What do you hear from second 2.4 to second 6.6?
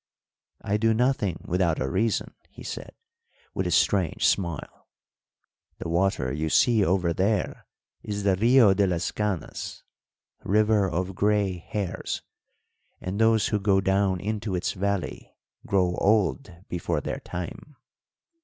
he said, with a strange smile. "The water you